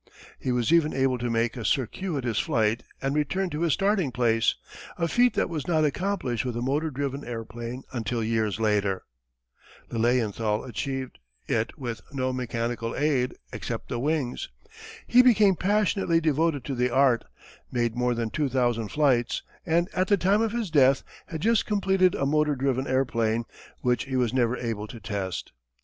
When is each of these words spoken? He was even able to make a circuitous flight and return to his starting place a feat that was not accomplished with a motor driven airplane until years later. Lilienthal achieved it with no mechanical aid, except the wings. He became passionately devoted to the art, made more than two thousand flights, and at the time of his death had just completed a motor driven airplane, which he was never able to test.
He 0.39 0.51
was 0.51 0.73
even 0.73 0.95
able 0.95 1.19
to 1.19 1.29
make 1.29 1.55
a 1.55 1.63
circuitous 1.63 2.39
flight 2.39 2.81
and 3.03 3.13
return 3.13 3.51
to 3.51 3.61
his 3.61 3.73
starting 3.73 4.11
place 4.11 4.55
a 4.97 5.07
feat 5.07 5.35
that 5.35 5.47
was 5.47 5.67
not 5.67 5.85
accomplished 5.85 6.43
with 6.43 6.57
a 6.57 6.61
motor 6.63 6.89
driven 6.89 7.23
airplane 7.23 7.83
until 7.93 8.23
years 8.23 8.59
later. 8.59 9.03
Lilienthal 9.91 10.63
achieved 10.63 11.19
it 11.45 11.77
with 11.77 12.01
no 12.11 12.33
mechanical 12.33 12.95
aid, 12.95 13.35
except 13.53 13.89
the 13.89 13.99
wings. 13.99 14.49
He 15.05 15.21
became 15.21 15.55
passionately 15.55 16.19
devoted 16.19 16.63
to 16.65 16.73
the 16.73 16.89
art, 16.89 17.23
made 17.71 17.95
more 17.95 18.15
than 18.15 18.31
two 18.31 18.49
thousand 18.49 18.87
flights, 18.89 19.43
and 19.67 19.87
at 19.93 20.07
the 20.07 20.17
time 20.17 20.41
of 20.41 20.51
his 20.51 20.71
death 20.71 21.03
had 21.27 21.41
just 21.41 21.67
completed 21.67 22.15
a 22.15 22.25
motor 22.25 22.55
driven 22.55 22.87
airplane, 22.87 23.43
which 23.81 24.05
he 24.05 24.15
was 24.15 24.33
never 24.33 24.57
able 24.57 24.87
to 24.87 24.99
test. 24.99 25.51